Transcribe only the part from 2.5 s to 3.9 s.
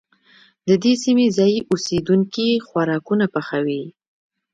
خوراکونه پخوي.